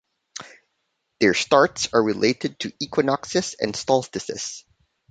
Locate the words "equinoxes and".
2.79-3.75